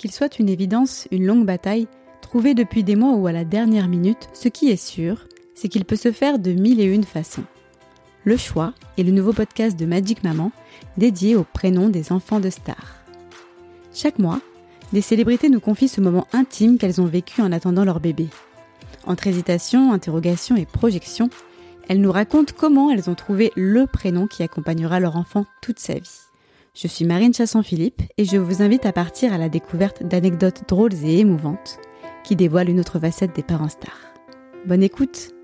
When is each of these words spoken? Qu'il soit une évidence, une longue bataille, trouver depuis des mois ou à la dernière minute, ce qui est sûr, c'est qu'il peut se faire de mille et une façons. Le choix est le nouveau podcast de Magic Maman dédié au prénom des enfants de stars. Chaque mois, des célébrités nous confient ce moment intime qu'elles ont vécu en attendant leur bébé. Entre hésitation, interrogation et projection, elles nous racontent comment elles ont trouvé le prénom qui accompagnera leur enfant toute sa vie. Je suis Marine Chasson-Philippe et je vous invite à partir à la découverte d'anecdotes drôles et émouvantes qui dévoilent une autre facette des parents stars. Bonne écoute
Qu'il 0.00 0.12
soit 0.12 0.38
une 0.38 0.48
évidence, 0.48 1.06
une 1.10 1.26
longue 1.26 1.44
bataille, 1.44 1.86
trouver 2.22 2.54
depuis 2.54 2.82
des 2.82 2.96
mois 2.96 3.12
ou 3.12 3.26
à 3.26 3.32
la 3.32 3.44
dernière 3.44 3.86
minute, 3.86 4.30
ce 4.32 4.48
qui 4.48 4.70
est 4.70 4.82
sûr, 4.82 5.26
c'est 5.54 5.68
qu'il 5.68 5.84
peut 5.84 5.94
se 5.94 6.10
faire 6.10 6.38
de 6.38 6.52
mille 6.52 6.80
et 6.80 6.86
une 6.86 7.04
façons. 7.04 7.44
Le 8.24 8.38
choix 8.38 8.72
est 8.96 9.02
le 9.02 9.12
nouveau 9.12 9.34
podcast 9.34 9.78
de 9.78 9.84
Magic 9.84 10.24
Maman 10.24 10.52
dédié 10.96 11.36
au 11.36 11.44
prénom 11.44 11.90
des 11.90 12.12
enfants 12.12 12.40
de 12.40 12.48
stars. 12.48 12.94
Chaque 13.92 14.18
mois, 14.18 14.40
des 14.94 15.02
célébrités 15.02 15.50
nous 15.50 15.60
confient 15.60 15.86
ce 15.86 16.00
moment 16.00 16.26
intime 16.32 16.78
qu'elles 16.78 17.02
ont 17.02 17.06
vécu 17.06 17.42
en 17.42 17.52
attendant 17.52 17.84
leur 17.84 18.00
bébé. 18.00 18.28
Entre 19.06 19.26
hésitation, 19.26 19.92
interrogation 19.92 20.56
et 20.56 20.64
projection, 20.64 21.28
elles 21.90 22.00
nous 22.00 22.10
racontent 22.10 22.54
comment 22.56 22.90
elles 22.90 23.10
ont 23.10 23.14
trouvé 23.14 23.52
le 23.54 23.86
prénom 23.86 24.26
qui 24.26 24.42
accompagnera 24.42 24.98
leur 24.98 25.16
enfant 25.16 25.44
toute 25.60 25.78
sa 25.78 25.92
vie. 25.92 26.29
Je 26.72 26.86
suis 26.86 27.04
Marine 27.04 27.34
Chasson-Philippe 27.34 28.02
et 28.16 28.24
je 28.24 28.36
vous 28.36 28.62
invite 28.62 28.86
à 28.86 28.92
partir 28.92 29.32
à 29.32 29.38
la 29.38 29.48
découverte 29.48 30.04
d'anecdotes 30.04 30.62
drôles 30.68 30.94
et 31.04 31.18
émouvantes 31.18 31.78
qui 32.22 32.36
dévoilent 32.36 32.70
une 32.70 32.80
autre 32.80 33.00
facette 33.00 33.34
des 33.34 33.42
parents 33.42 33.68
stars. 33.68 34.14
Bonne 34.66 34.82
écoute 34.82 35.34